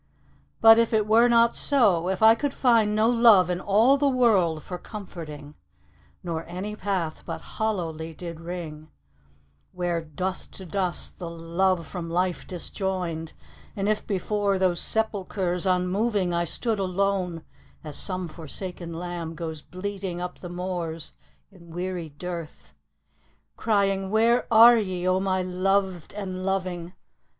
[0.61, 4.07] But if it were not so,— if I could find No love in all the
[4.09, 5.53] world for comforting,
[6.23, 8.89] Nor any path but hollowly did ring,
[9.73, 13.33] Where "dust to dust"the love from life disjoined
[13.75, 17.43] And if before those sepulchres unmoving I stood alone
[17.83, 21.13] (as some forsaken lamb Goes bleating up the moors
[21.51, 22.73] in weary dearth),
[23.55, 26.93] Crying," Where are ye, O my loved and loving?"